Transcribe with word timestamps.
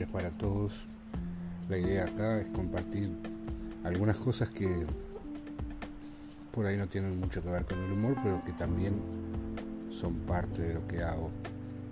noches 0.00 0.08
para 0.08 0.30
todos. 0.30 0.86
La 1.68 1.78
idea 1.78 2.04
acá 2.04 2.40
es 2.40 2.46
compartir 2.50 3.10
algunas 3.84 4.16
cosas 4.16 4.50
que 4.50 4.86
por 6.52 6.66
ahí 6.66 6.76
no 6.76 6.88
tienen 6.88 7.18
mucho 7.18 7.42
que 7.42 7.48
ver 7.48 7.64
con 7.64 7.78
el 7.78 7.92
humor, 7.92 8.16
pero 8.22 8.42
que 8.44 8.52
también 8.52 8.94
son 9.90 10.14
parte 10.20 10.62
de 10.62 10.74
lo 10.74 10.86
que 10.86 11.02
hago. 11.02 11.30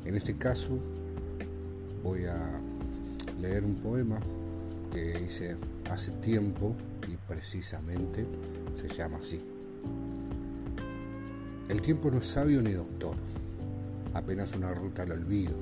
En 0.05 0.17
este 0.17 0.37
caso 0.37 0.79
voy 2.03 2.25
a 2.25 2.37
leer 3.41 3.65
un 3.65 3.77
poema 3.77 4.19
que 4.93 5.21
hice 5.21 5.57
hace 5.91 6.13
tiempo 6.13 6.75
y 7.07 7.17
precisamente 7.17 8.27
se 8.75 8.89
llama 8.89 9.19
así. 9.19 9.41
El 11.69 11.81
tiempo 11.83 12.11
no 12.11 12.19
es 12.19 12.27
sabio 12.27 12.63
ni 12.63 12.73
doctor, 12.73 13.15
apenas 14.15 14.55
una 14.55 14.73
ruta 14.73 15.03
al 15.03 15.13
olvido, 15.13 15.55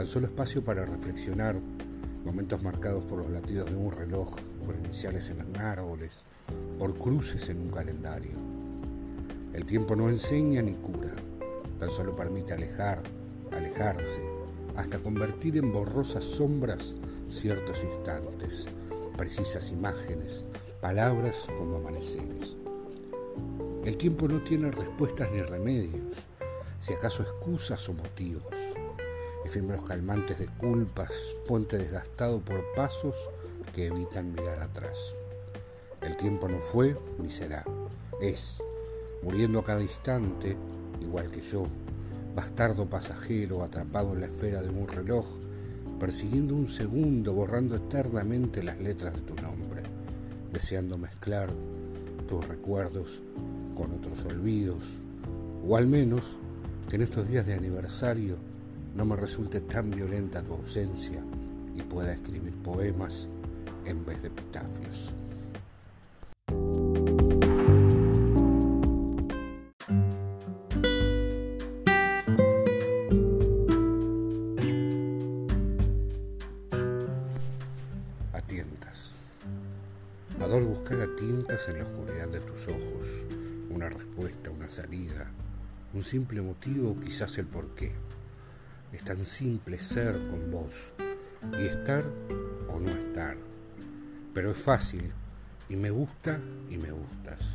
tan 0.00 0.06
solo 0.06 0.28
espacio 0.28 0.64
para 0.64 0.86
reflexionar, 0.86 1.56
momentos 2.24 2.62
marcados 2.62 3.04
por 3.04 3.18
los 3.18 3.28
latidos 3.28 3.70
de 3.70 3.76
un 3.76 3.92
reloj, 3.92 4.34
por 4.64 4.74
iniciales 4.74 5.28
en 5.28 5.54
árboles, 5.58 6.24
por 6.78 6.96
cruces 6.96 7.50
en 7.50 7.60
un 7.60 7.68
calendario. 7.68 8.32
El 9.52 9.66
tiempo 9.66 9.94
no 9.94 10.08
enseña 10.08 10.62
ni 10.62 10.72
cura, 10.72 11.12
tan 11.78 11.90
solo 11.90 12.16
permite 12.16 12.54
alejar, 12.54 13.02
alejarse, 13.52 14.22
hasta 14.74 15.00
convertir 15.00 15.58
en 15.58 15.70
borrosas 15.70 16.24
sombras 16.24 16.94
ciertos 17.28 17.84
instantes, 17.84 18.68
precisas 19.18 19.70
imágenes, 19.70 20.46
palabras 20.80 21.46
como 21.58 21.76
amaneceres. 21.76 22.56
El 23.84 23.98
tiempo 23.98 24.28
no 24.28 24.40
tiene 24.40 24.70
respuestas 24.70 25.30
ni 25.30 25.42
remedios, 25.42 26.16
si 26.78 26.94
acaso 26.94 27.22
excusas 27.22 27.86
o 27.90 27.92
motivos, 27.92 28.54
efímeros 29.50 29.82
calmantes 29.82 30.38
de 30.38 30.46
culpas, 30.46 31.34
puente 31.44 31.76
desgastado 31.76 32.40
por 32.40 32.62
pasos 32.76 33.16
que 33.74 33.88
evitan 33.88 34.30
mirar 34.30 34.60
atrás. 34.60 35.16
El 36.02 36.16
tiempo 36.16 36.48
no 36.48 36.58
fue 36.58 36.96
ni 37.18 37.30
será, 37.30 37.64
es, 38.20 38.62
muriendo 39.24 39.58
a 39.58 39.64
cada 39.64 39.82
instante, 39.82 40.56
igual 41.00 41.32
que 41.32 41.40
yo, 41.40 41.66
bastardo 42.32 42.88
pasajero 42.88 43.64
atrapado 43.64 44.12
en 44.14 44.20
la 44.20 44.26
esfera 44.26 44.62
de 44.62 44.68
un 44.68 44.86
reloj, 44.86 45.26
persiguiendo 45.98 46.54
un 46.54 46.68
segundo, 46.68 47.32
borrando 47.32 47.74
eternamente 47.74 48.62
las 48.62 48.78
letras 48.78 49.14
de 49.14 49.22
tu 49.22 49.34
nombre, 49.34 49.82
deseando 50.52 50.96
mezclar 50.96 51.50
tus 52.28 52.46
recuerdos 52.46 53.20
con 53.74 53.90
otros 53.94 54.24
olvidos, 54.26 54.84
o 55.66 55.76
al 55.76 55.88
menos 55.88 56.22
que 56.88 56.94
en 56.94 57.02
estos 57.02 57.26
días 57.26 57.46
de 57.46 57.54
aniversario 57.54 58.49
no 58.94 59.04
me 59.04 59.16
resulte 59.16 59.60
tan 59.60 59.90
violenta 59.90 60.42
tu 60.42 60.54
ausencia 60.54 61.22
y 61.74 61.82
pueda 61.82 62.12
escribir 62.12 62.54
poemas 62.56 63.28
en 63.84 64.04
vez 64.04 64.22
de 64.22 64.28
epitafios. 64.28 65.14
A 78.32 78.40
tientas. 78.42 79.12
Adoro 80.40 80.66
buscar 80.66 81.00
a 81.00 81.16
en 81.68 81.78
la 81.78 81.84
oscuridad 81.84 82.28
de 82.28 82.40
tus 82.40 82.68
ojos, 82.68 83.26
una 83.70 83.88
respuesta, 83.88 84.50
una 84.50 84.68
salida, 84.68 85.30
un 85.94 86.02
simple 86.02 86.40
motivo, 86.40 86.96
quizás 86.98 87.38
el 87.38 87.46
porqué. 87.46 88.09
Es 88.92 89.04
tan 89.04 89.24
simple 89.24 89.78
ser 89.78 90.26
con 90.26 90.50
vos 90.50 90.92
y 91.58 91.66
estar 91.66 92.04
o 92.68 92.80
no 92.80 92.90
estar. 92.90 93.36
Pero 94.34 94.50
es 94.50 94.58
fácil 94.58 95.12
y 95.68 95.76
me 95.76 95.90
gusta 95.90 96.40
y 96.68 96.76
me 96.76 96.90
gustas. 96.90 97.54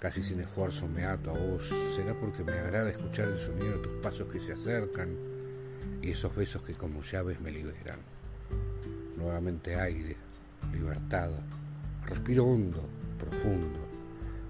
Casi 0.00 0.20
sin 0.20 0.40
esfuerzo 0.40 0.88
me 0.88 1.04
ato 1.04 1.30
a 1.30 1.38
vos. 1.38 1.72
Será 1.94 2.14
porque 2.14 2.42
me 2.42 2.52
agrada 2.54 2.90
escuchar 2.90 3.28
el 3.28 3.36
sonido 3.36 3.78
de 3.78 3.78
tus 3.78 3.92
pasos 4.02 4.26
que 4.26 4.40
se 4.40 4.52
acercan 4.52 5.16
y 6.02 6.10
esos 6.10 6.34
besos 6.34 6.62
que 6.62 6.74
como 6.74 7.02
llaves 7.02 7.40
me 7.40 7.52
liberan. 7.52 8.00
Nuevamente 9.16 9.76
aire, 9.76 10.16
libertad. 10.72 11.30
Respiro 12.04 12.46
hondo, 12.46 12.88
profundo 13.16 13.78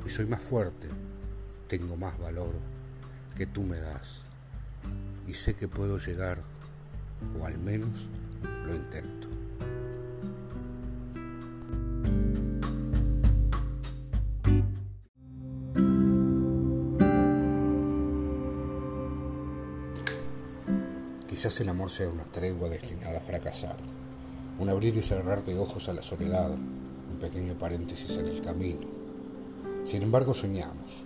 y 0.06 0.08
soy 0.08 0.24
más 0.24 0.42
fuerte. 0.42 0.88
Tengo 1.68 1.98
más 1.98 2.18
valor 2.18 2.54
que 3.36 3.46
tú 3.46 3.62
me 3.62 3.76
das. 3.78 4.31
Y 5.26 5.34
sé 5.34 5.54
que 5.54 5.68
puedo 5.68 5.98
llegar, 5.98 6.42
o 7.40 7.46
al 7.46 7.58
menos 7.58 8.08
lo 8.66 8.74
intento. 8.74 9.28
Quizás 21.42 21.60
el 21.60 21.70
amor 21.70 21.90
sea 21.90 22.08
una 22.08 22.24
tregua 22.24 22.68
destinada 22.68 23.18
a 23.18 23.22
fracasar, 23.22 23.76
un 24.60 24.68
abrir 24.68 24.96
y 24.96 25.02
cerrar 25.02 25.42
de 25.42 25.58
ojos 25.58 25.88
a 25.88 25.92
la 25.92 26.02
soledad, 26.02 26.52
un 26.52 27.18
pequeño 27.20 27.54
paréntesis 27.54 28.16
en 28.16 28.26
el 28.26 28.42
camino. 28.42 28.86
Sin 29.82 30.02
embargo, 30.02 30.34
soñamos 30.34 31.04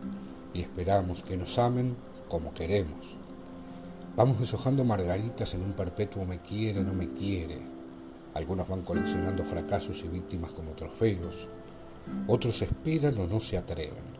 y 0.52 0.60
esperamos 0.60 1.22
que 1.22 1.38
nos 1.38 1.58
amen 1.58 1.96
como 2.28 2.52
queremos. 2.52 3.16
Vamos 4.16 4.40
deshojando 4.40 4.82
margaritas 4.82 5.52
en 5.52 5.60
un 5.60 5.74
perpetuo 5.74 6.24
me 6.24 6.40
quiere, 6.40 6.82
no 6.82 6.94
me 6.94 7.12
quiere. 7.12 7.60
Algunos 8.32 8.66
van 8.66 8.80
coleccionando 8.80 9.44
fracasos 9.44 10.02
y 10.04 10.08
víctimas 10.08 10.52
como 10.52 10.72
trofeos. 10.72 11.46
Otros 12.26 12.62
esperan 12.62 13.18
o 13.18 13.26
no 13.26 13.40
se 13.40 13.58
atreven. 13.58 14.16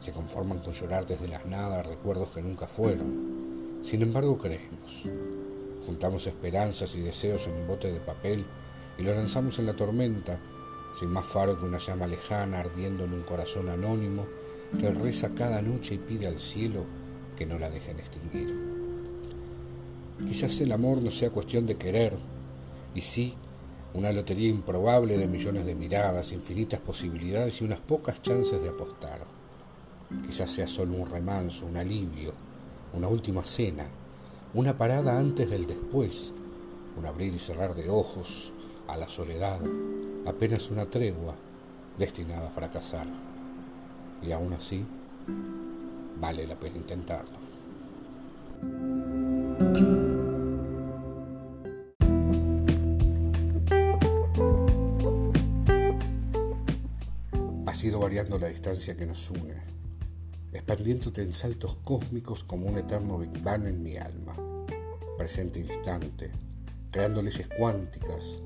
Se 0.00 0.10
conforman 0.10 0.58
con 0.58 0.72
llorar 0.72 1.06
desde 1.06 1.28
las 1.28 1.46
nada 1.46 1.80
recuerdos 1.84 2.30
que 2.30 2.42
nunca 2.42 2.66
fueron. 2.66 3.78
Sin 3.82 4.02
embargo, 4.02 4.36
creemos. 4.36 5.04
Juntamos 5.86 6.26
esperanzas 6.26 6.96
y 6.96 7.02
deseos 7.02 7.46
en 7.46 7.54
un 7.54 7.68
bote 7.68 7.92
de 7.92 8.00
papel 8.00 8.44
y 8.98 9.04
lo 9.04 9.14
lanzamos 9.14 9.60
en 9.60 9.66
la 9.66 9.76
tormenta, 9.76 10.40
sin 10.92 11.10
más 11.10 11.24
faro 11.24 11.56
que 11.56 11.66
una 11.66 11.78
llama 11.78 12.08
lejana 12.08 12.58
ardiendo 12.58 13.04
en 13.04 13.12
un 13.12 13.22
corazón 13.22 13.68
anónimo 13.68 14.24
que 14.76 14.90
reza 14.90 15.36
cada 15.36 15.62
noche 15.62 15.94
y 15.94 15.98
pide 15.98 16.26
al 16.26 16.40
cielo 16.40 16.84
que 17.36 17.46
no 17.46 17.60
la 17.60 17.70
dejen 17.70 18.00
extinguir. 18.00 18.75
Quizás 20.26 20.60
el 20.60 20.72
amor 20.72 21.02
no 21.02 21.10
sea 21.10 21.30
cuestión 21.30 21.66
de 21.66 21.76
querer, 21.76 22.16
y 22.94 23.00
sí, 23.00 23.34
una 23.94 24.12
lotería 24.12 24.48
improbable 24.48 25.16
de 25.16 25.26
millones 25.26 25.64
de 25.64 25.74
miradas, 25.74 26.32
infinitas 26.32 26.80
posibilidades 26.80 27.60
y 27.60 27.64
unas 27.64 27.78
pocas 27.78 28.20
chances 28.20 28.60
de 28.60 28.68
apostar. 28.68 29.20
Quizás 30.26 30.50
sea 30.50 30.66
solo 30.66 30.94
un 30.94 31.06
remanso, 31.06 31.66
un 31.66 31.76
alivio, 31.76 32.32
una 32.92 33.08
última 33.08 33.44
cena, 33.44 33.86
una 34.54 34.76
parada 34.76 35.18
antes 35.18 35.48
del 35.48 35.66
después, 35.66 36.32
un 36.98 37.06
abrir 37.06 37.34
y 37.34 37.38
cerrar 37.38 37.74
de 37.74 37.88
ojos 37.88 38.52
a 38.88 38.96
la 38.96 39.08
soledad, 39.08 39.60
apenas 40.26 40.70
una 40.70 40.86
tregua 40.86 41.34
destinada 41.98 42.48
a 42.48 42.52
fracasar. 42.52 43.06
Y 44.22 44.32
aún 44.32 44.52
así, 44.52 44.84
vale 46.20 46.46
la 46.46 46.56
pena 46.56 46.76
intentarlo. 46.76 47.46
La 58.28 58.48
distancia 58.48 58.96
que 58.96 59.06
nos 59.06 59.30
une, 59.30 59.54
expandiéndote 60.52 61.22
en 61.22 61.32
saltos 61.32 61.76
cósmicos 61.84 62.44
como 62.44 62.66
un 62.66 62.76
eterno 62.76 63.18
Big 63.18 63.42
Bang 63.42 63.64
en 63.66 63.82
mi 63.82 63.96
alma, 63.96 64.36
presente 65.16 65.60
instante, 65.60 66.32
creando 66.90 67.22
leyes 67.22 67.48
cuánticas, 67.56 68.42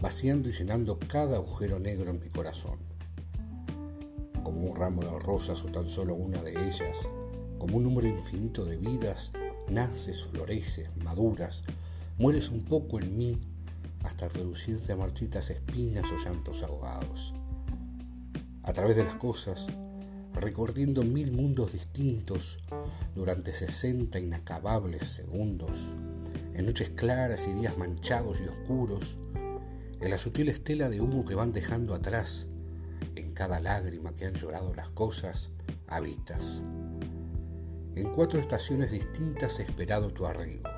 vaciando 0.00 0.48
y 0.48 0.52
llenando 0.52 0.98
cada 0.98 1.36
agujero 1.36 1.78
negro 1.78 2.10
en 2.12 2.20
mi 2.20 2.28
corazón. 2.28 2.78
Como 4.42 4.70
un 4.70 4.76
ramo 4.76 5.02
de 5.02 5.18
rosas 5.18 5.62
o 5.64 5.66
tan 5.66 5.86
solo 5.90 6.14
una 6.14 6.40
de 6.40 6.52
ellas, 6.52 7.06
como 7.58 7.76
un 7.76 7.82
número 7.82 8.06
infinito 8.06 8.64
de 8.64 8.76
vidas, 8.76 9.32
naces, 9.68 10.24
floreces, 10.24 10.88
maduras, 11.02 11.60
mueres 12.16 12.48
un 12.48 12.64
poco 12.64 13.00
en 13.00 13.18
mí 13.18 13.38
hasta 14.02 14.28
reducirte 14.28 14.92
a 14.92 14.96
marchitas 14.96 15.50
espinas 15.50 16.10
o 16.10 16.16
llantos 16.16 16.62
ahogados 16.62 17.34
a 18.66 18.72
través 18.72 18.96
de 18.96 19.04
las 19.04 19.14
cosas, 19.14 19.68
recorriendo 20.34 21.04
mil 21.04 21.30
mundos 21.30 21.72
distintos 21.72 22.58
durante 23.14 23.52
sesenta 23.52 24.18
inacabables 24.18 25.04
segundos, 25.04 25.78
en 26.52 26.66
noches 26.66 26.90
claras 26.90 27.46
y 27.46 27.52
días 27.52 27.78
manchados 27.78 28.40
y 28.40 28.48
oscuros, 28.48 29.16
en 30.00 30.10
la 30.10 30.18
sutil 30.18 30.48
estela 30.48 30.90
de 30.90 31.00
humo 31.00 31.24
que 31.24 31.36
van 31.36 31.52
dejando 31.52 31.94
atrás, 31.94 32.48
en 33.14 33.30
cada 33.32 33.60
lágrima 33.60 34.14
que 34.14 34.26
han 34.26 34.34
llorado 34.34 34.74
las 34.74 34.88
cosas, 34.88 35.50
habitas. 35.86 36.60
En 37.94 38.08
cuatro 38.08 38.40
estaciones 38.40 38.90
distintas 38.90 39.60
he 39.60 39.62
esperado 39.62 40.10
tu 40.10 40.26
arribo, 40.26 40.68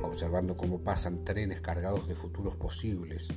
observando 0.00 0.56
cómo 0.56 0.78
pasan 0.84 1.24
trenes 1.24 1.60
cargados 1.60 2.06
de 2.06 2.14
futuros 2.14 2.54
posibles, 2.54 3.28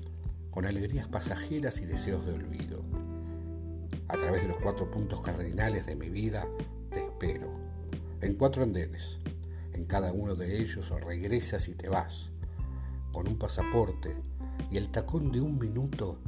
con 0.51 0.65
alegrías 0.65 1.07
pasajeras 1.07 1.81
y 1.81 1.85
deseos 1.85 2.23
de 2.25 2.33
olvido. 2.33 3.06
A 4.09 4.17
través 4.17 4.43
de 4.43 4.47
los 4.47 4.57
cuatro 4.57 4.89
puntos 4.89 5.19
cardinales 5.19 5.85
de 5.85 5.95
mi 5.95 6.09
vida, 6.09 6.47
te 6.91 7.05
espero, 7.05 7.49
en 8.21 8.35
cuatro 8.35 8.63
andenes. 8.63 9.17
En 9.73 9.85
cada 9.85 10.13
uno 10.13 10.35
de 10.35 10.59
ellos 10.59 10.89
regresas 11.01 11.67
y 11.67 11.75
te 11.75 11.89
vas, 11.89 12.29
con 13.11 13.27
un 13.27 13.37
pasaporte 13.37 14.15
y 14.71 14.77
el 14.77 14.91
tacón 14.91 15.31
de 15.31 15.41
un 15.41 15.59
minuto 15.59 16.19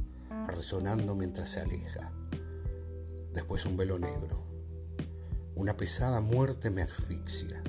resonando 0.46 1.14
mientras 1.14 1.48
se 1.48 1.60
aleja. 1.60 2.12
Después 3.32 3.64
un 3.64 3.78
velo 3.78 3.98
negro. 3.98 4.44
Una 5.54 5.76
pesada 5.76 6.20
muerte 6.20 6.68
me 6.68 6.82
asfixia, 6.82 7.62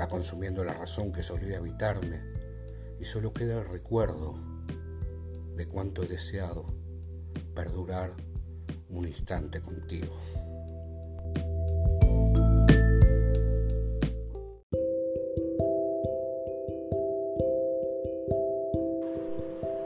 va 0.00 0.08
consumiendo 0.08 0.62
la 0.62 0.74
razón 0.74 1.10
que 1.10 1.24
solía 1.24 1.58
habitarme 1.58 2.20
y 3.00 3.04
solo 3.04 3.32
queda 3.32 3.60
el 3.60 3.68
recuerdo 3.68 4.38
de 5.56 5.66
cuánto 5.66 6.04
he 6.04 6.06
deseado 6.06 6.72
perdurar 7.54 8.29
un 8.92 9.06
instante 9.06 9.60
contigo. 9.60 10.14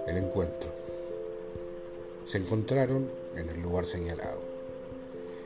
El 0.07 0.17
encuentro. 0.17 0.71
Se 2.25 2.39
encontraron 2.39 3.11
en 3.37 3.51
el 3.51 3.61
lugar 3.61 3.85
señalado. 3.85 4.41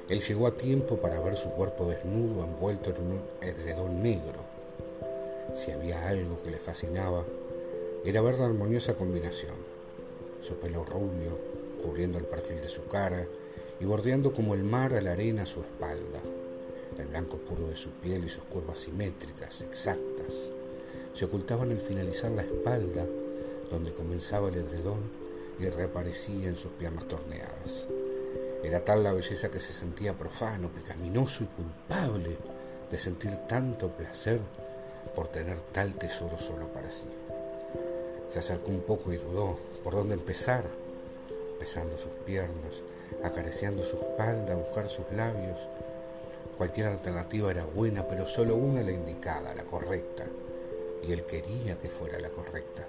Él 0.09 0.21
llegó 0.21 0.47
a 0.47 0.57
tiempo 0.57 0.97
para 0.97 1.21
ver 1.21 1.37
su 1.37 1.51
cuerpo 1.51 1.87
desnudo 1.87 2.45
envuelto 2.45 2.91
en 2.91 3.03
un 3.03 3.21
edredón 3.43 4.03
negro. 4.03 4.41
Si 5.53 5.71
había 5.71 6.09
algo 6.09 6.41
que 6.43 6.51
le 6.51 6.59
fascinaba, 6.59 7.25
era 8.05 8.21
ver 8.23 8.39
la 8.39 8.47
armoniosa 8.47 8.95
combinación. 8.95 9.57
Su 10.41 10.55
pelo 10.55 10.85
rubio, 10.85 11.37
cubriendo 11.83 12.19
el 12.19 12.25
perfil 12.25 12.61
de 12.61 12.69
su 12.69 12.87
cara 12.87 13.27
y 13.81 13.85
bordeando 13.85 14.33
como 14.33 14.55
el 14.55 14.65
mar 14.65 14.95
a 14.95 15.01
la 15.01 15.13
arena 15.13 15.47
su 15.47 15.61
espalda. 15.61 16.21
El 16.99 17.07
blanco 17.07 17.39
puro 17.39 17.69
de 17.69 17.77
su 17.77 17.91
piel 17.91 18.25
y 18.25 18.29
sus 18.29 18.45
curvas 18.45 18.81
simétricas, 18.81 19.63
exactas, 19.63 20.51
se 21.15 21.25
ocultaban 21.25 21.71
al 21.71 21.81
finalizar 21.81 22.31
la 22.31 22.43
espalda, 22.43 23.07
donde 23.71 23.93
comenzaba 23.93 24.49
el 24.49 24.57
edredón 24.57 25.01
y 25.59 25.69
reaparecía 25.69 26.49
en 26.49 26.57
sus 26.57 26.73
piernas 26.73 27.07
torneadas. 27.07 27.87
Era 28.63 28.85
tal 28.85 29.05
la 29.05 29.13
belleza 29.13 29.51
que 29.51 29.61
se 29.61 29.73
sentía 29.73 30.17
profano, 30.17 30.69
pecaminoso 30.73 31.45
y 31.45 31.47
culpable 31.47 32.37
de 32.91 32.99
sentir 32.99 33.37
tanto 33.49 33.89
placer 33.89 34.41
por 35.15 35.29
tener 35.29 35.61
tal 35.61 35.95
tesoro 35.95 36.39
solo 36.39 36.67
para 36.69 36.91
sí. 36.91 37.07
Se 38.31 38.41
acercó 38.41 38.71
un 38.71 38.83
poco 38.83 39.13
y 39.13 39.17
dudó 39.17 39.59
por 39.83 39.95
dónde 39.95 40.15
empezar, 40.15 40.65
besando 41.59 41.99
sus 41.99 42.13
piernas, 42.25 42.83
acariciando 43.23 43.83
su 43.83 43.97
espalda, 43.97 44.55
buscar 44.55 44.89
sus 44.89 45.11
labios. 45.13 45.59
Cualquier 46.57 46.89
alternativa 46.89 47.51
era 47.51 47.65
buena, 47.65 48.07
pero 48.07 48.27
solo 48.27 48.57
una 48.57 48.83
la 48.83 48.93
indicada, 48.93 49.55
la 49.55 49.65
correcta, 49.65 50.25
y 51.03 51.13
él 51.13 51.25
quería 51.25 51.79
que 51.79 51.89
fuera 51.89 52.19
la 52.19 52.31
correcta. 52.31 52.87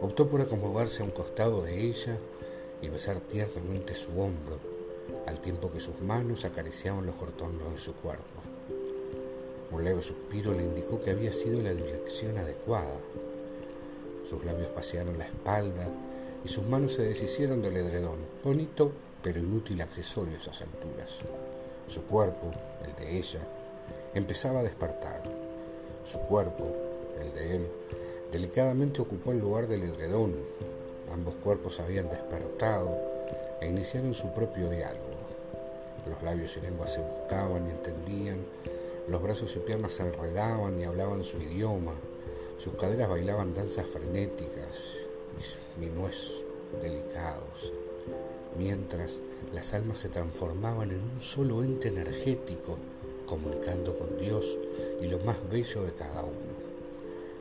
Optó 0.00 0.28
por 0.28 0.40
acomodarse 0.40 1.02
a 1.02 1.06
un 1.06 1.12
costado 1.12 1.62
de 1.62 1.80
ella 1.80 2.16
y 2.82 2.88
besar 2.88 3.20
tiernamente 3.20 3.94
su 3.94 4.10
hombro, 4.20 4.58
al 5.26 5.40
tiempo 5.40 5.70
que 5.70 5.80
sus 5.80 6.00
manos 6.00 6.44
acariciaban 6.44 7.06
los 7.06 7.14
cortones 7.14 7.72
de 7.72 7.78
su 7.78 7.94
cuerpo. 7.94 8.24
Un 9.70 9.84
leve 9.84 10.02
suspiro 10.02 10.52
le 10.52 10.64
indicó 10.64 11.00
que 11.00 11.10
había 11.10 11.32
sido 11.32 11.60
la 11.60 11.72
dirección 11.72 12.36
adecuada. 12.38 13.00
Sus 14.28 14.44
labios 14.44 14.68
pasearon 14.68 15.18
la 15.18 15.24
espalda 15.24 15.88
y 16.44 16.48
sus 16.48 16.64
manos 16.64 16.92
se 16.92 17.02
deshicieron 17.02 17.62
del 17.62 17.76
edredón, 17.76 18.18
bonito 18.42 18.92
pero 19.22 19.40
inútil 19.40 19.80
accesorio 19.80 20.34
a 20.34 20.38
esas 20.38 20.60
alturas. 20.60 21.20
Su 21.88 22.02
cuerpo, 22.02 22.50
el 22.84 22.94
de 22.94 23.18
ella, 23.18 23.40
empezaba 24.14 24.60
a 24.60 24.62
despertar. 24.62 25.22
Su 26.04 26.18
cuerpo, 26.20 26.70
el 27.18 27.32
de 27.32 27.56
él, 27.56 27.68
delicadamente 28.30 29.00
ocupó 29.00 29.32
el 29.32 29.38
lugar 29.38 29.66
del 29.66 29.84
edredón. 29.84 30.34
Ambos 31.10 31.34
cuerpos 31.36 31.80
habían 31.80 32.10
despertado 32.10 32.94
e 33.62 33.68
iniciaron 33.68 34.12
su 34.12 34.32
propio 34.34 34.68
diálogo. 34.68 35.14
Los 36.06 36.22
labios 36.22 36.54
y 36.58 36.60
lenguas 36.60 36.92
se 36.92 37.00
buscaban 37.00 37.66
y 37.66 37.70
entendían, 37.70 38.44
los 39.08 39.22
brazos 39.22 39.56
y 39.56 39.60
piernas 39.60 39.94
se 39.94 40.02
enredaban 40.02 40.78
y 40.78 40.84
hablaban 40.84 41.24
su 41.24 41.38
idioma, 41.38 41.94
sus 42.58 42.74
caderas 42.74 43.08
bailaban 43.08 43.54
danzas 43.54 43.86
frenéticas 43.86 45.06
y 45.80 45.86
nuez 45.86 46.32
delicados, 46.80 47.72
mientras 48.58 49.18
las 49.52 49.74
almas 49.74 49.98
se 49.98 50.08
transformaban 50.08 50.90
en 50.90 51.00
un 51.00 51.20
solo 51.20 51.62
ente 51.62 51.88
energético, 51.88 52.78
comunicando 53.26 53.94
con 53.94 54.18
Dios 54.18 54.56
y 55.00 55.08
lo 55.08 55.18
más 55.20 55.36
bello 55.50 55.82
de 55.82 55.92
cada 55.92 56.22
uno. 56.22 56.54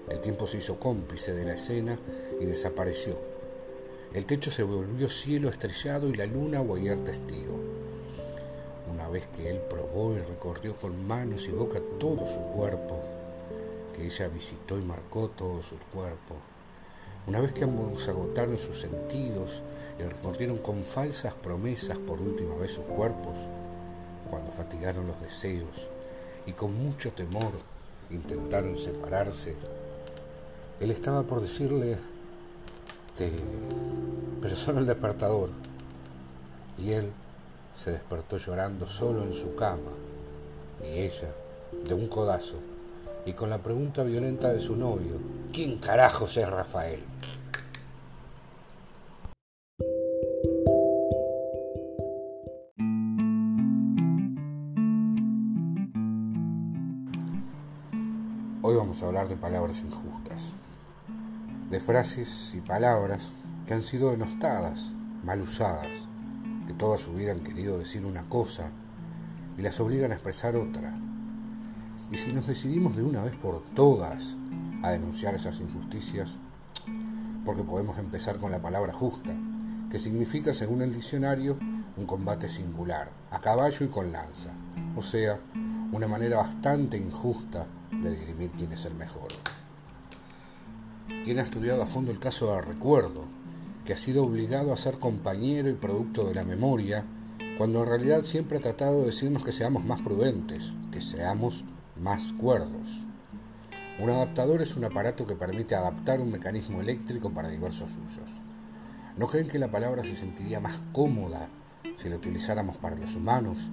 El 0.10 0.20
tiempo 0.20 0.48
se 0.48 0.58
hizo 0.58 0.80
cómplice 0.80 1.34
de 1.34 1.46
la 1.46 1.54
escena 1.54 1.98
y 2.40 2.46
desapareció. 2.46 3.18
El 4.14 4.26
techo 4.26 4.52
se 4.52 4.64
volvió 4.64 5.10
cielo 5.10 5.50
estrellado 5.50 6.08
y 6.08 6.14
la 6.14 6.26
luna 6.26 6.60
guayar 6.60 7.00
testigo. 7.00 7.58
Una 8.94 9.10
vez 9.10 9.28
que 9.28 9.50
él 9.50 9.60
probó 9.70 10.14
y 10.14 10.20
recorrió 10.20 10.76
con 10.76 11.08
manos 11.08 11.48
y 11.48 11.52
boca 11.52 11.82
todo 12.00 12.28
su 12.28 12.40
cuerpo, 12.56 13.02
que 13.96 14.06
ella 14.06 14.28
visitó 14.28 14.78
y 14.78 14.82
marcó 14.82 15.30
todo 15.30 15.64
su 15.64 15.78
cuerpo, 15.92 16.36
una 17.28 17.40
vez 17.40 17.54
que 17.54 17.64
ambos 17.64 18.08
agotaron 18.08 18.58
sus 18.58 18.80
sentidos 18.80 19.62
y 20.00 20.04
recorrieron 20.04 20.58
con 20.58 20.84
falsas 20.84 21.34
promesas 21.34 21.98
por 21.98 22.20
última 22.20 22.56
vez 22.56 22.72
sus 22.72 22.84
cuerpos, 22.86 23.36
cuando 24.30 24.52
fatigaron 24.52 25.08
los 25.08 25.22
deseos 25.22 25.88
y 26.46 26.52
con 26.52 26.74
mucho 26.74 27.12
temor 27.12 27.52
intentaron 28.10 28.76
separarse, 28.76 29.56
él 30.80 30.92
estaba 30.92 31.24
por 31.24 31.40
decirle, 31.40 31.98
te... 33.16 33.32
pero 34.42 34.56
solo 34.56 34.80
el 34.80 34.86
despertador. 34.86 35.50
Y 36.78 36.92
él 36.92 37.12
se 37.76 37.92
despertó 37.92 38.38
llorando 38.38 38.88
solo 38.88 39.24
en 39.24 39.34
su 39.34 39.56
cama, 39.56 39.92
y 40.84 41.00
ella, 41.00 41.32
de 41.86 41.94
un 41.94 42.08
codazo, 42.08 42.56
y 43.26 43.34
con 43.34 43.50
la 43.50 43.58
pregunta 43.60 44.04
violenta 44.04 44.52
de 44.52 44.60
su 44.60 44.76
novio, 44.76 45.20
¿quién 45.54 45.80
carajos 45.80 46.36
es 46.38 46.50
Rafael? 46.50 47.00
Hoy 58.62 58.76
vamos 58.76 59.02
a 59.02 59.08
hablar 59.08 59.28
de 59.28 59.36
palabras 59.36 59.82
injustas, 59.82 60.52
de 61.70 61.80
frases 61.80 62.54
y 62.56 62.62
palabras 62.62 63.32
que 63.66 63.74
han 63.74 63.84
sido 63.84 64.12
denostadas, 64.12 64.92
mal 65.24 65.42
usadas, 65.42 66.08
que 66.68 66.74
toda 66.74 66.98
su 66.98 67.14
vida 67.14 67.32
han 67.32 67.42
querido 67.42 67.80
decir 67.80 68.06
una 68.06 68.24
cosa 68.24 68.70
y 69.58 69.62
las 69.62 69.80
obligan 69.80 70.12
a 70.12 70.16
expresar 70.16 70.56
otra 70.56 70.94
y 72.14 72.16
si 72.16 72.32
nos 72.32 72.46
decidimos 72.46 72.96
de 72.96 73.02
una 73.02 73.24
vez 73.24 73.36
por 73.36 73.64
todas 73.74 74.36
a 74.84 74.92
denunciar 74.92 75.34
esas 75.34 75.60
injusticias, 75.60 76.38
porque 77.44 77.64
podemos 77.64 77.98
empezar 77.98 78.38
con 78.38 78.52
la 78.52 78.62
palabra 78.62 78.94
justa, 78.94 79.36
que 79.90 79.98
significa, 79.98 80.54
según 80.54 80.84
el 80.84 80.94
diccionario, 80.94 81.58
un 81.98 82.06
combate 82.06 82.50
singular, 82.50 83.10
a 83.32 83.40
caballo 83.40 83.84
y 83.84 83.90
con 83.90 84.12
lanza, 84.12 84.52
o 84.96 85.02
sea, 85.02 85.40
una 85.92 86.08
manera 86.08 86.38
bastante 86.38 86.98
injusta 86.98 87.66
de 87.92 88.16
dirimir 88.16 88.52
quién 88.52 88.72
es 88.74 88.86
el 88.86 88.94
mejor. 88.94 89.30
Quien 91.24 91.40
ha 91.40 91.44
estudiado 91.44 91.82
a 91.82 91.88
fondo 91.88 92.12
el 92.12 92.20
caso 92.20 92.54
de 92.54 92.62
recuerdo, 92.62 93.26
que 93.86 93.94
ha 93.94 93.98
sido 93.98 94.24
obligado 94.24 94.72
a 94.72 94.78
ser 94.78 95.00
compañero 95.00 95.68
y 95.68 95.74
producto 95.74 96.28
de 96.28 96.36
la 96.36 96.44
memoria, 96.44 97.06
cuando 97.58 97.82
en 97.82 97.90
realidad 97.90 98.22
siempre 98.22 98.60
ha 98.60 98.62
tratado 98.62 99.00
de 99.00 99.08
decirnos 99.08 99.44
que 99.44 99.52
seamos 99.52 99.84
más 99.84 100.02
prudentes, 100.02 100.74
que 100.92 101.02
seamos 101.02 101.64
más 101.96 102.34
cuerdos. 102.34 103.02
Un 104.00 104.10
adaptador 104.10 104.62
es 104.62 104.76
un 104.76 104.86
aparato 104.86 105.26
que 105.26 105.36
permite 105.36 105.76
adaptar 105.76 106.20
un 106.20 106.32
mecanismo 106.32 106.82
eléctrico 106.82 107.30
para 107.30 107.50
diversos 107.50 107.92
usos. 107.92 108.30
¿No 109.18 109.28
creen 109.28 109.48
que 109.48 109.60
la 109.60 109.70
palabra 109.70 110.04
se 110.04 110.16
sentiría 110.16 110.60
más 110.60 110.82
cómoda 110.92 111.50
si 111.96 112.10
la 112.10 112.16
utilizáramos 112.16 112.78
para 112.78 112.96
los 112.96 113.16
humanos? 113.16 113.70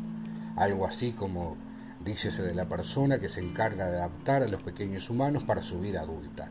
Algo 0.56 0.86
así 0.86 1.12
como 1.12 1.56
dícese 2.04 2.42
de 2.42 2.54
la 2.54 2.68
persona 2.68 3.18
que 3.18 3.30
se 3.30 3.40
encarga 3.40 3.86
de 3.86 3.96
adaptar 3.96 4.42
a 4.42 4.48
los 4.48 4.62
pequeños 4.62 5.08
humanos 5.08 5.44
para 5.44 5.62
su 5.62 5.80
vida 5.80 6.02
adulta. 6.02 6.50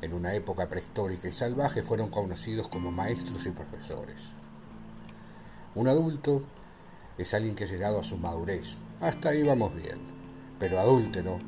En 0.00 0.14
una 0.14 0.34
época 0.34 0.70
prehistórica 0.70 1.28
y 1.28 1.32
salvaje 1.32 1.82
fueron 1.82 2.08
conocidos 2.08 2.68
como 2.68 2.90
maestros 2.90 3.44
y 3.44 3.50
profesores. 3.50 4.30
Un 5.74 5.88
adulto 5.88 6.42
es 7.18 7.34
alguien 7.34 7.54
que 7.54 7.64
ha 7.64 7.68
llegado 7.68 8.00
a 8.00 8.04
su 8.04 8.16
madurez. 8.16 8.76
Hasta 9.02 9.28
ahí 9.28 9.42
vamos 9.42 9.74
bien 9.74 10.19
pero 10.60 10.78
adúltero 10.78 11.40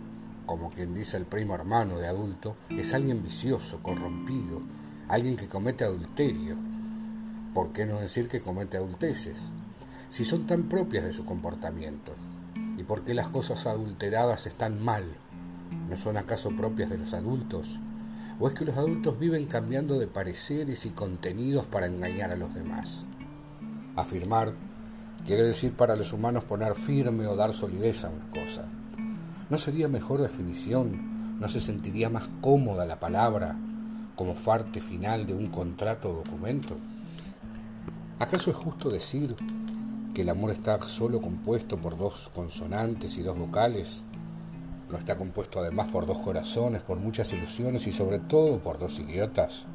como 0.47 0.71
quien 0.71 0.93
dice 0.93 1.17
el 1.17 1.25
primo 1.25 1.55
hermano 1.55 1.99
de 1.99 2.09
adulto, 2.09 2.57
es 2.69 2.93
alguien 2.95 3.23
vicioso, 3.23 3.81
corrompido, 3.83 4.61
alguien 5.09 5.37
que 5.37 5.47
comete 5.47 5.85
adulterio. 5.85 6.57
¿Por 7.55 7.73
qué 7.73 7.87
no 7.87 8.01
decir 8.01 8.29
que 8.29 8.41
comete 8.41 8.77
adulteces? 8.77 9.39
Si 10.09 10.25
son 10.25 10.47
tan 10.47 10.65
propias 10.65 11.05
de 11.05 11.13
su 11.13 11.25
comportamiento. 11.25 12.13
¿Y 12.77 12.83
por 12.83 13.05
qué 13.05 13.15
las 13.15 13.29
cosas 13.29 13.67
adulteradas 13.67 14.47
están 14.47 14.83
mal? 14.83 15.05
¿No 15.89 15.97
son 15.97 16.17
acaso 16.17 16.51
propias 16.51 16.91
de 16.91 16.99
los 16.99 17.15
adultos? 17.15 17.79
¿O 18.41 18.49
es 18.49 18.55
que 18.55 18.65
los 18.65 18.77
adultos 18.77 19.19
viven 19.19 19.47
cambiando 19.47 19.99
de 19.99 20.07
pareceres 20.07 20.85
y 20.87 20.91
contenidos 20.91 21.67
para 21.67 21.87
engañar 21.87 22.31
a 22.31 22.37
los 22.37 22.53
demás? 22.55 23.05
Afirmar 23.95 24.55
quiere 25.25 25.45
decir 25.45 25.73
para 25.73 25.97
los 25.97 26.13
humanos 26.13 26.45
poner 26.45 26.75
firme 26.75 27.27
o 27.27 27.37
dar 27.37 27.55
solidez 27.55 28.05
a 28.05 28.11
una 28.11 28.29
cosa. 28.29 28.69
¿No 29.53 29.59
sería 29.59 29.87
mejor 29.87 30.23
definición? 30.23 31.39
¿No 31.39 31.47
se 31.47 31.61
sentiría 31.61 32.09
más 32.09 32.27
cómoda 32.41 32.87
la 32.87 32.99
palabra 32.99 33.59
como 34.17 34.35
parte 34.35 34.81
final 34.81 35.27
de 35.27 35.35
un 35.35 35.49
contrato 35.49 36.09
o 36.09 36.25
documento? 36.25 36.75
¿Acaso 38.19 38.51
es 38.51 38.57
justo 38.57 38.89
decir 38.89 39.37
que 40.15 40.23
el 40.23 40.31
amor 40.31 40.53
está 40.53 40.81
solo 40.81 41.21
compuesto 41.21 41.77
por 41.77 41.99
dos 41.99 42.31
consonantes 42.35 43.19
y 43.19 43.23
dos 43.23 43.39
vocales? 43.39 44.01
¿No 44.91 44.97
está 44.97 45.19
compuesto 45.19 45.61
además 45.61 45.91
por 45.93 46.07
dos 46.07 46.21
corazones, 46.21 46.81
por 46.81 46.99
muchas 46.99 47.31
ilusiones 47.35 47.87
y 47.87 47.93
sobre 47.93 48.21
todo 48.21 48.59
por 48.59 48.79
dos 48.79 49.01
idiotas? 49.01 49.67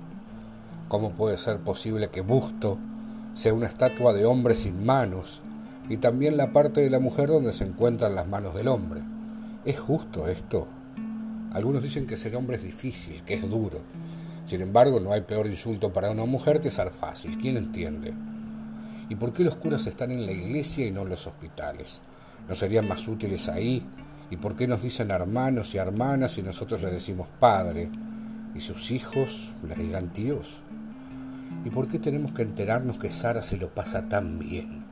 ¿Cómo 0.88 1.12
puede 1.12 1.38
ser 1.38 1.60
posible 1.60 2.10
que 2.10 2.22
Busto 2.22 2.80
sea 3.36 3.54
una 3.54 3.68
estatua 3.68 4.12
de 4.14 4.26
hombre 4.26 4.56
sin 4.56 4.84
manos 4.84 5.44
y 5.88 5.98
también 5.98 6.36
la 6.36 6.52
parte 6.52 6.82
de 6.82 6.90
la 6.90 7.00
mujer 7.00 7.30
donde 7.30 7.52
se 7.52 7.66
encuentran 7.66 8.16
las 8.16 8.28
manos 8.28 8.56
del 8.56 8.70
hombre? 8.70 9.04
¿Es 9.68 9.82
justo 9.82 10.30
esto? 10.30 10.66
Algunos 11.52 11.84
dicen 11.84 12.08
que 12.08 12.16
ser 12.16 12.38
hombre 12.38 12.56
es 12.56 12.64
difícil, 12.64 13.22
que 13.26 13.34
es 13.34 13.42
duro. 13.50 13.82
Sin 14.46 14.62
embargo, 14.62 15.02
no 15.02 15.12
hay 15.12 15.20
peor 15.20 15.46
insulto 15.46 15.92
para 15.92 16.10
una 16.10 16.24
mujer 16.24 16.62
que 16.62 16.70
ser 16.70 16.90
fácil. 16.90 17.38
¿Quién 17.38 17.58
entiende? 17.58 18.14
¿Y 19.10 19.16
por 19.16 19.34
qué 19.34 19.44
los 19.44 19.58
curas 19.58 19.86
están 19.86 20.12
en 20.12 20.26
la 20.26 20.32
iglesia 20.32 20.88
y 20.88 20.92
no 20.92 21.02
en 21.02 21.10
los 21.10 21.28
hospitales? 21.28 22.00
¿No 22.48 22.56
serían 22.56 22.88
más 22.88 23.10
útiles 23.10 23.50
ahí? 23.50 23.86
¿Y 24.32 24.38
por 24.38 24.56
qué 24.56 24.68
nos 24.68 24.82
dicen 24.82 25.12
hermanos 25.12 25.76
y 25.76 25.80
hermanas 25.80 26.38
y 26.38 26.44
nosotros 26.44 26.82
les 26.82 26.94
decimos 26.94 27.28
padre? 27.38 27.90
¿Y 28.56 28.62
sus 28.62 28.90
hijos 28.92 29.54
les 29.68 29.78
digan 29.78 30.14
tíos? 30.14 30.62
¿Y 31.66 31.72
por 31.72 31.90
qué 31.90 32.00
tenemos 32.00 32.32
que 32.32 32.44
enterarnos 32.44 33.00
que 33.00 33.10
Sara 33.10 33.42
se 33.42 33.58
lo 33.58 33.76
pasa 33.76 34.08
tan 34.08 34.40
bien? 34.40 34.87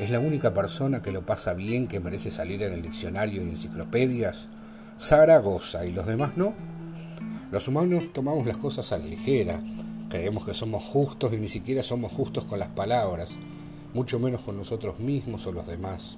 ¿Es 0.00 0.08
la 0.08 0.18
única 0.18 0.54
persona 0.54 1.02
que 1.02 1.12
lo 1.12 1.26
pasa 1.26 1.52
bien 1.52 1.86
que 1.86 2.00
merece 2.00 2.30
salir 2.30 2.62
en 2.62 2.72
el 2.72 2.80
diccionario 2.80 3.44
y 3.44 3.50
enciclopedias? 3.50 4.48
Zaragoza 4.98 5.84
y 5.84 5.92
los 5.92 6.06
demás 6.06 6.38
no. 6.38 6.54
Los 7.52 7.68
humanos 7.68 8.10
tomamos 8.10 8.46
las 8.46 8.56
cosas 8.56 8.92
a 8.92 8.98
la 8.98 9.04
ligera, 9.04 9.60
creemos 10.08 10.46
que 10.46 10.54
somos 10.54 10.82
justos 10.84 11.34
y 11.34 11.36
ni 11.36 11.48
siquiera 11.48 11.82
somos 11.82 12.12
justos 12.12 12.46
con 12.46 12.58
las 12.58 12.70
palabras, 12.70 13.32
mucho 13.92 14.18
menos 14.18 14.40
con 14.40 14.56
nosotros 14.56 14.98
mismos 15.00 15.46
o 15.46 15.52
los 15.52 15.66
demás. 15.66 16.16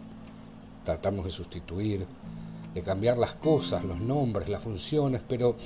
Tratamos 0.85 1.25
de 1.25 1.33
sustituir, 1.33 2.07
de 2.75 2.83
cambiar 2.83 3.19
las 3.19 3.33
cosas, 3.33 3.85
los 3.85 3.99
nombres, 3.99 4.49
las 4.49 4.63
funciones, 4.63 5.23
pero 5.29 5.57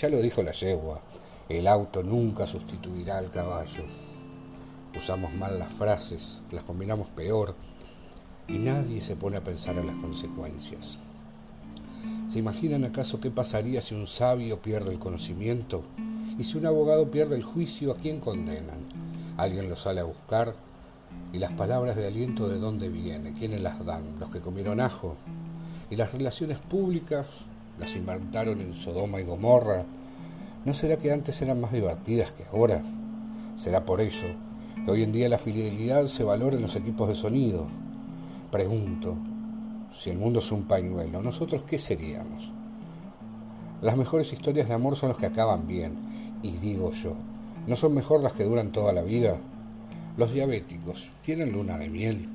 ya 0.00 0.08
lo 0.08 0.22
dijo 0.22 0.44
la 0.44 0.52
yegua, 0.52 1.02
el 1.48 1.66
auto 1.66 2.04
nunca 2.04 2.46
sustituirá 2.46 3.18
al 3.18 3.32
caballo 3.32 4.11
usamos 4.96 5.34
mal 5.34 5.58
las 5.58 5.72
frases, 5.72 6.42
las 6.50 6.64
combinamos 6.64 7.08
peor 7.10 7.54
y 8.48 8.58
nadie 8.58 9.00
se 9.00 9.16
pone 9.16 9.36
a 9.36 9.44
pensar 9.44 9.76
en 9.78 9.86
las 9.86 9.96
consecuencias. 9.96 10.98
¿Se 12.28 12.38
imaginan 12.38 12.84
acaso 12.84 13.20
qué 13.20 13.30
pasaría 13.30 13.80
si 13.80 13.94
un 13.94 14.06
sabio 14.06 14.60
pierde 14.60 14.92
el 14.92 14.98
conocimiento? 14.98 15.82
¿Y 16.38 16.44
si 16.44 16.58
un 16.58 16.66
abogado 16.66 17.10
pierde 17.10 17.36
el 17.36 17.42
juicio, 17.42 17.92
a 17.92 17.96
quién 17.96 18.20
condenan? 18.20 18.80
Alguien 19.36 19.68
lo 19.68 19.76
sale 19.76 20.00
a 20.00 20.04
buscar. 20.04 20.54
¿Y 21.32 21.38
las 21.38 21.52
palabras 21.52 21.96
de 21.96 22.06
aliento 22.06 22.48
de 22.48 22.58
dónde 22.58 22.88
vienen? 22.88 23.34
¿Quiénes 23.34 23.62
las 23.62 23.84
dan? 23.84 24.18
¿Los 24.18 24.30
que 24.30 24.40
comieron 24.40 24.80
ajo? 24.80 25.16
¿Y 25.90 25.96
las 25.96 26.12
relaciones 26.12 26.58
públicas? 26.58 27.26
¿Las 27.78 27.96
inventaron 27.96 28.60
en 28.60 28.72
Sodoma 28.72 29.20
y 29.20 29.24
Gomorra? 29.24 29.84
¿No 30.64 30.72
será 30.74 30.96
que 30.96 31.12
antes 31.12 31.40
eran 31.42 31.60
más 31.60 31.72
divertidas 31.72 32.32
que 32.32 32.44
ahora? 32.44 32.82
¿Será 33.56 33.84
por 33.84 34.00
eso 34.00 34.26
que 34.84 34.90
hoy 34.90 35.02
en 35.02 35.12
día 35.12 35.28
la 35.28 35.38
fidelidad 35.38 36.06
se 36.06 36.24
valora 36.24 36.56
en 36.56 36.62
los 36.62 36.76
equipos 36.76 37.08
de 37.08 37.14
sonido. 37.14 37.68
Pregunto, 38.50 39.16
si 39.92 40.10
el 40.10 40.18
mundo 40.18 40.40
es 40.40 40.50
un 40.52 40.64
pañuelo, 40.64 41.22
¿nosotros 41.22 41.62
qué 41.66 41.78
seríamos? 41.78 42.52
Las 43.80 43.96
mejores 43.96 44.32
historias 44.32 44.68
de 44.68 44.74
amor 44.74 44.96
son 44.96 45.10
las 45.10 45.18
que 45.18 45.26
acaban 45.26 45.66
bien, 45.66 45.98
y 46.42 46.52
digo 46.52 46.92
yo, 46.92 47.16
¿no 47.66 47.76
son 47.76 47.94
mejor 47.94 48.22
las 48.22 48.32
que 48.32 48.44
duran 48.44 48.72
toda 48.72 48.92
la 48.92 49.02
vida? 49.02 49.40
Los 50.16 50.32
diabéticos 50.32 51.10
tienen 51.22 51.52
luna 51.52 51.78
de 51.78 51.88
miel. 51.88 52.28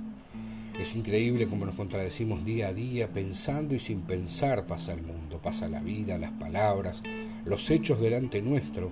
Es 0.79 0.95
increíble 0.95 1.47
cómo 1.47 1.65
nos 1.65 1.75
contradecimos 1.75 2.45
día 2.45 2.67
a 2.67 2.73
día, 2.73 3.11
pensando 3.11 3.73
y 3.73 3.79
sin 3.79 4.01
pensar 4.01 4.67
pasa 4.67 4.93
el 4.93 5.01
mundo, 5.01 5.39
pasa 5.41 5.67
la 5.67 5.79
vida, 5.79 6.17
las 6.17 6.31
palabras, 6.31 7.01
los 7.45 7.69
hechos 7.71 7.99
delante 7.99 8.41
nuestro, 8.41 8.91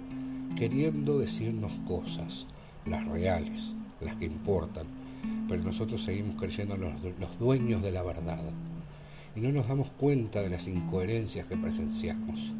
queriendo 0.55 1.19
decirnos 1.19 1.73
cosas, 1.87 2.47
las 2.85 3.05
reales, 3.07 3.73
las 4.01 4.15
que 4.15 4.25
importan, 4.25 4.85
pero 5.47 5.63
nosotros 5.63 6.03
seguimos 6.03 6.35
creyendo 6.35 6.77
los, 6.77 6.93
los 7.19 7.39
dueños 7.39 7.81
de 7.81 7.91
la 7.91 8.03
verdad 8.03 8.43
y 9.35 9.41
no 9.41 9.51
nos 9.51 9.67
damos 9.67 9.91
cuenta 9.91 10.41
de 10.41 10.49
las 10.49 10.67
incoherencias 10.67 11.47
que 11.47 11.57
presenciamos. 11.57 12.53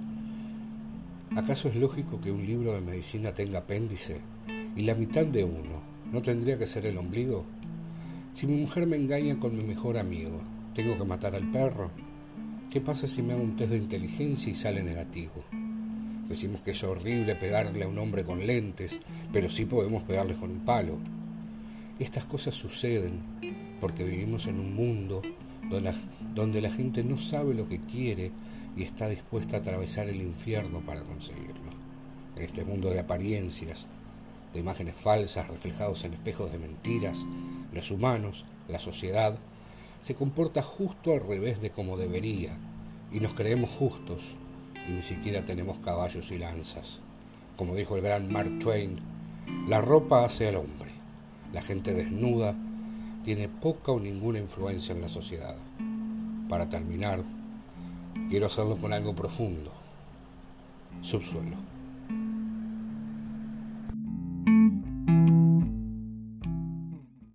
¿Acaso 1.35 1.69
es 1.69 1.75
lógico 1.75 2.19
que 2.19 2.31
un 2.31 2.45
libro 2.45 2.73
de 2.73 2.81
medicina 2.81 3.33
tenga 3.33 3.59
apéndice 3.59 4.21
y 4.75 4.83
la 4.83 4.95
mitad 4.95 5.25
de 5.25 5.43
uno 5.43 5.81
no 6.11 6.21
tendría 6.21 6.57
que 6.57 6.67
ser 6.67 6.85
el 6.85 6.97
ombligo? 6.97 7.45
Si 8.33 8.47
mi 8.47 8.57
mujer 8.57 8.85
me 8.85 8.97
engaña 8.97 9.39
con 9.39 9.55
mi 9.55 9.63
mejor 9.63 9.97
amigo, 9.97 10.41
¿tengo 10.73 10.97
que 10.97 11.05
matar 11.05 11.35
al 11.35 11.49
perro? 11.51 11.91
¿Qué 12.69 12.81
pasa 12.81 13.07
si 13.07 13.21
me 13.21 13.33
hago 13.33 13.43
un 13.43 13.55
test 13.55 13.71
de 13.71 13.77
inteligencia 13.77 14.51
y 14.51 14.55
sale 14.55 14.83
negativo? 14.83 15.43
Decimos 16.27 16.61
que 16.61 16.71
es 16.71 16.83
horrible 16.83 17.35
pegarle 17.35 17.83
a 17.83 17.87
un 17.87 17.99
hombre 17.99 18.25
con 18.25 18.45
lentes, 18.45 18.97
pero 19.31 19.49
sí 19.49 19.65
podemos 19.65 20.03
pegarle 20.03 20.33
con 20.33 20.49
un 20.49 20.61
palo. 20.61 20.97
Estas 21.99 22.25
cosas 22.25 22.55
suceden 22.55 23.21
porque 23.79 24.03
vivimos 24.03 24.47
en 24.47 24.59
un 24.59 24.75
mundo 24.75 25.21
donde 25.69 26.61
la, 26.61 26.71
gente 26.71 27.03
no 27.03 27.19
sabe 27.19 27.53
lo 27.53 27.69
que 27.69 27.79
quiere 27.79 28.31
y 28.75 28.83
está 28.83 29.07
dispuesta 29.07 29.57
a 29.57 29.59
atravesar 29.59 30.09
el 30.09 30.21
infierno 30.21 30.79
para 30.79 31.03
conseguirlo. 31.03 31.71
En 32.35 32.41
este 32.41 32.65
mundo 32.65 32.89
de 32.89 32.99
apariencias, 32.99 33.85
de 34.51 34.59
imágenes 34.59 34.95
falsas 34.95 35.47
reflejados 35.47 36.05
en 36.05 36.13
espejos 36.13 36.51
de 36.51 36.57
mentiras, 36.57 37.23
los 37.71 37.91
humanos, 37.91 38.45
la 38.67 38.79
sociedad, 38.79 39.37
se 40.01 40.15
comporta 40.15 40.63
justo 40.63 41.13
al 41.13 41.21
revés 41.21 41.61
de 41.61 41.69
como 41.69 41.97
debería 41.97 42.57
y 43.11 43.19
nos 43.19 43.35
creemos 43.35 43.69
justos 43.69 44.35
y 44.87 44.91
ni 44.91 45.01
siquiera 45.01 45.45
tenemos 45.45 45.79
caballos 45.79 46.31
y 46.31 46.37
lanzas. 46.37 46.99
Como 47.57 47.75
dijo 47.75 47.95
el 47.95 48.03
gran 48.03 48.31
Mark 48.31 48.59
Twain, 48.59 48.99
la 49.67 49.81
ropa 49.81 50.25
hace 50.25 50.47
al 50.47 50.57
hombre. 50.57 50.91
La 51.53 51.61
gente 51.61 51.93
desnuda 51.93 52.55
tiene 53.23 53.49
poca 53.49 53.91
o 53.91 53.99
ninguna 53.99 54.39
influencia 54.39 54.93
en 54.93 55.01
la 55.01 55.09
sociedad. 55.09 55.55
Para 56.47 56.69
terminar, 56.69 57.23
quiero 58.29 58.45
hacerlo 58.45 58.77
con 58.77 58.93
algo 58.93 59.15
profundo. 59.15 59.71
Subsuelo. 61.01 61.74